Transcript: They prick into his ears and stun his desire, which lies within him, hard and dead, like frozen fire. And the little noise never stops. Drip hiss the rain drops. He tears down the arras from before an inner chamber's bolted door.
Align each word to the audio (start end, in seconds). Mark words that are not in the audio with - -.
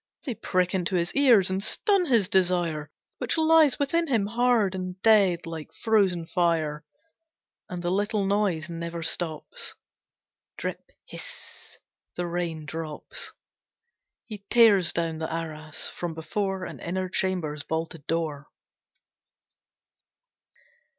They 0.23 0.33
prick 0.33 0.73
into 0.73 0.95
his 0.95 1.13
ears 1.13 1.51
and 1.51 1.61
stun 1.63 2.07
his 2.07 2.27
desire, 2.27 2.89
which 3.19 3.37
lies 3.37 3.77
within 3.77 4.07
him, 4.07 4.25
hard 4.25 4.73
and 4.73 4.99
dead, 5.03 5.45
like 5.45 5.71
frozen 5.71 6.25
fire. 6.25 6.83
And 7.69 7.83
the 7.83 7.91
little 7.91 8.25
noise 8.25 8.67
never 8.67 9.03
stops. 9.03 9.75
Drip 10.57 10.89
hiss 11.05 11.77
the 12.15 12.25
rain 12.25 12.65
drops. 12.65 13.31
He 14.25 14.39
tears 14.49 14.91
down 14.91 15.19
the 15.19 15.31
arras 15.31 15.89
from 15.89 16.15
before 16.15 16.65
an 16.65 16.79
inner 16.79 17.07
chamber's 17.07 17.61
bolted 17.61 18.07
door. 18.07 18.49